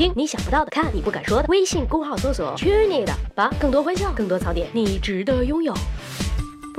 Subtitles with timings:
[0.00, 1.48] 听你想不到的，看你不敢说的。
[1.50, 5.74] 微信公号搜索“去你的吧”，更多欢笑，更多槽点，你值得拥有。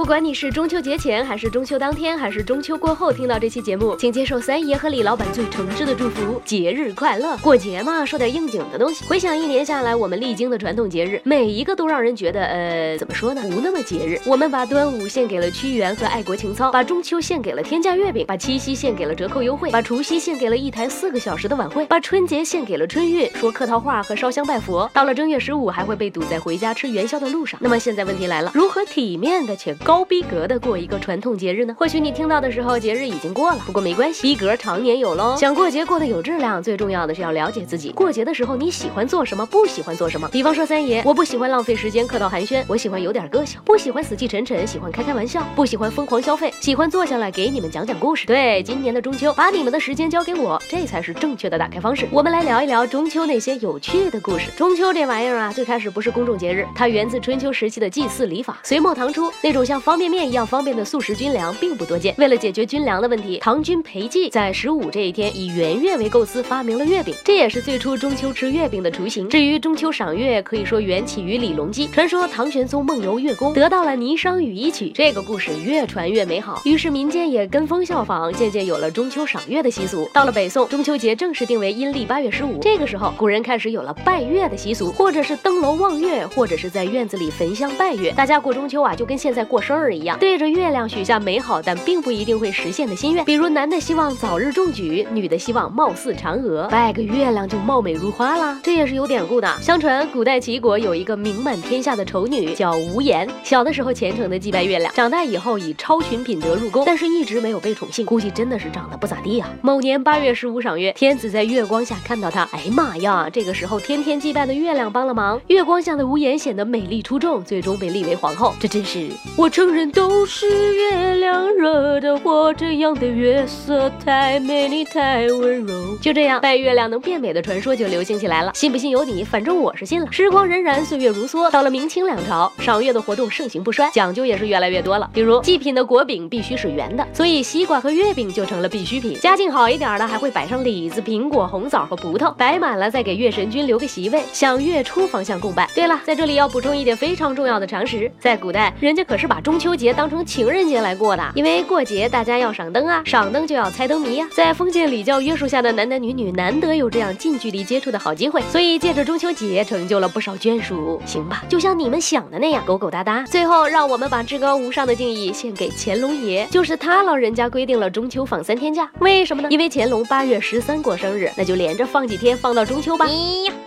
[0.00, 7.36] 不管你是中秋节前，还是中秋当天，还是中秋过后听到这期节目，请接受三爷和李老板最诚挚的祝福：节日快乐！
[7.42, 9.04] 过节嘛，说点应景的东西。
[9.04, 13.42] 回想一年下来，我们历经的传统节日，每一个都让人觉得，呃，怎么说呢？
[13.42, 14.18] 不那么节日。
[14.24, 24.90] 我们把端午献给了屈原和爱国情操，把中秋献给了天价月饼，把七夕献给了折扣优惠，把除夕献给了一台四个小时的晚会，把春节献给了春运，说客套话和烧香拜佛。
[24.94, 27.60] 到了正月十五，还会被堵在回家吃元宵的路上。
[27.62, 31.74] 那么现在问题来了，如何体面的且高高逼格的过一个传统节日呢？
[31.76, 35.34] 或许你听到的时候，节日已经过了，不过没关系，逼格常年有喽。
[35.36, 37.90] 想过节过得有质量，最重要的是要了解自己。
[37.90, 40.28] 过节的时候你喜欢做什么，不喜欢做什么？
[40.28, 48.28] 比方说三爷，我不喜欢浪费时间客套寒暄，我喜欢有点个性，不喜欢死气沉沉，喜欢开开玩笑，不喜欢疯狂消费，喜欢坐下来给你们讲讲故事。
[48.28, 52.06] 对，今年的中秋，把你们的时间交给我，这才是正确的打开方式。
[52.12, 54.52] 我们来聊一聊中秋那些有趣的故事。
[54.56, 58.60] 中秋这玩意儿啊，最开始不是公众节日，它源自春秋时期的祭祀礼法。
[58.62, 62.12] 隋末唐初，那种像方便面一样方便的速食军粮并不多见。
[62.18, 69.28] 为了解决军粮的问题，唐军裴寂在十五这一天以圆月为构思，发明了月饼，这也是最初中秋吃月饼的雏形。
[69.28, 71.86] 至于中秋赏月，可以说缘起于李隆基。
[71.86, 80.10] 传说唐玄宗梦游月宫，得到了霓裳羽衣曲，这个故事越传越美好，于是民间也跟风效仿，渐渐有了中秋赏月的习俗。
[80.12, 82.58] 到了北宋，中秋节正式定为阴历八月十五。
[82.60, 88.10] 这个时候，古人开始有了拜月的习俗，或者是登楼望月，或者是在院子里焚香拜月。
[88.10, 93.24] 大家过中秋啊，就跟现在过生日一样，对着月亮许下美好但并不一定会实现的心愿。
[93.24, 98.58] 比如男的希望早日中举，女的希望貌似嫦娥，拜个月亮就貌美如花啦。
[98.62, 99.48] 这也是有典故的。
[99.60, 103.28] 相传古代齐国有一个名满天下的丑女，叫无颜。
[103.42, 109.50] 小的时候虔诚的祭拜月亮，长大以后以超群品德入宫，但是一直没有被宠幸，估计真的是长得不咋地啊。
[109.60, 113.28] 某年八月十五赏月，天子在月光下看到她，哎妈呀！
[113.30, 118.54] 这个时候天天祭拜的月亮帮了忙，月光下的无颜显得美丽出众，最终被立为皇后。
[118.60, 125.96] 这真是我承认都是月亮惹的我，这样的月色太美丽太温柔。
[126.00, 128.50] 就这样，拜月亮能变美的传说就流行起来了。
[128.54, 130.10] 信不信由你，反正我是信了。
[130.10, 135.10] 时光荏苒，岁月如梭，到了明清两朝，赏月的活动盛行不衰，讲究也是越来越多了。
[135.12, 139.18] 比如祭品的果饼必须是圆的，所以西瓜和月饼就成了必需品。
[139.20, 145.68] 家境好一点的还会摆上李子、苹果、红枣和葡萄，摆满了再给月神君留个席位，向月初方向供拜。
[145.74, 154.28] 对了，在这里要补充一点非常重要的常识，在古代，人家可是把中秋节当成情人节来过的，因为过节大家要赏灯啊，赏灯就要猜灯谜呀。
[154.32, 161.00] 在封建礼教约束下的男男女女难得有这样近距离接触的好机会，所以借着中秋节成就了不少眷属。
[161.04, 163.24] 行吧，就像你们想的那样，勾勾搭搭。
[163.24, 169.48] 最后，让我们把至高无上的敬意献给乾隆爷，就是他老人家规定了中秋放三天假，为什么呢？
[169.50, 173.06] 因为乾隆八月十三过生日，那就连着放几天，放到中秋吧。
[173.06, 173.14] 呀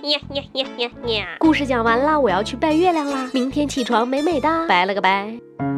[0.03, 1.27] 呀呀呀呀呀！
[1.39, 3.29] 故事讲完了，我要去拜月亮啦。
[3.33, 5.72] 明天起床美美哒，拜了个拜。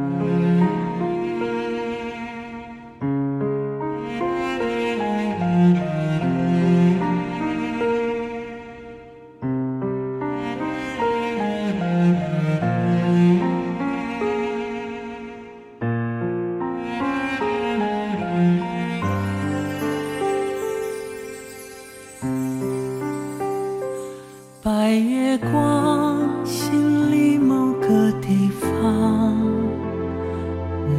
[24.63, 29.37] 白月光，心里某个地方，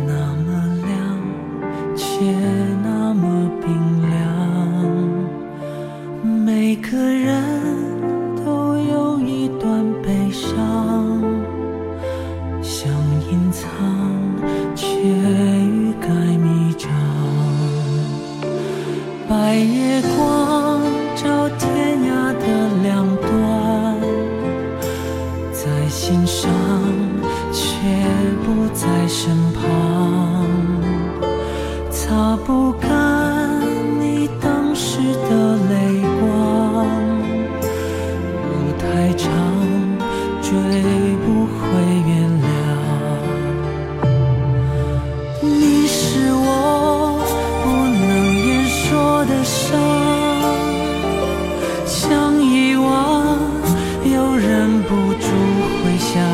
[0.06, 0.12] 那
[0.44, 0.48] 么
[0.86, 0.96] 亮，
[1.96, 2.04] 却
[2.84, 3.66] 那么冰
[4.10, 4.12] 凉。
[6.44, 7.42] 每个人
[8.44, 11.20] 都有一段悲伤，
[12.62, 12.92] 想
[13.30, 13.66] 隐藏，
[14.74, 16.90] 却欲盖弥彰。
[19.28, 20.65] 白月光
[21.26, 22.46] 照天涯的
[22.84, 23.26] 两端，
[25.52, 26.48] 在心上，
[27.52, 27.66] 却
[28.44, 30.46] 不在身旁，
[31.90, 32.88] 擦不干
[34.00, 36.86] 你当时的泪光，
[38.44, 38.46] 路
[38.78, 39.26] 太长，
[40.40, 40.48] 追
[41.26, 41.58] 不回
[42.06, 42.08] 原
[42.46, 42.46] 谅。
[45.42, 47.18] 你是我
[47.64, 47.66] 不
[48.06, 48.08] 能
[48.46, 49.66] 言说的伤，
[56.16, 56.24] 想，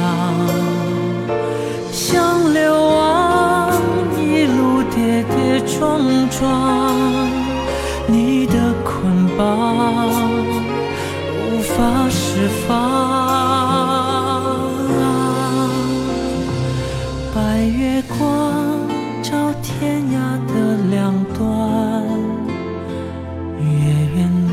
[1.91, 3.73] 像流亡
[4.17, 5.99] 一路跌跌撞
[6.31, 6.95] 撞，
[8.07, 10.09] 你的捆绑
[11.35, 12.71] 无法释放。
[17.35, 18.19] 白月光
[19.21, 19.31] 照
[19.63, 20.53] 天涯的
[20.91, 21.43] 两端，
[23.59, 23.67] 越
[24.15, 24.31] 圆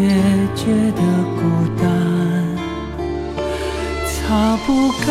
[0.00, 0.08] 越
[0.54, 0.60] 觉
[0.96, 1.02] 得
[4.64, 5.10] 不干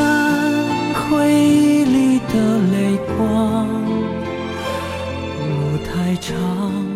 [0.94, 2.34] 回忆里的
[2.72, 3.68] 泪光，
[5.40, 6.91] 路太长。